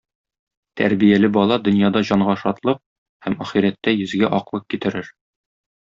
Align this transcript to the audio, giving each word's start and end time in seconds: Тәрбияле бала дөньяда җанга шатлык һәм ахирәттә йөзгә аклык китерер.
Тәрбияле 0.79 1.29
бала 1.35 1.59
дөньяда 1.67 2.03
җанга 2.11 2.37
шатлык 2.45 2.83
һәм 3.27 3.39
ахирәттә 3.47 3.97
йөзгә 4.01 4.33
аклык 4.41 4.67
китерер. 4.75 5.15